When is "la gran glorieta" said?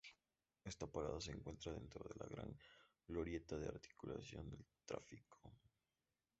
2.15-3.55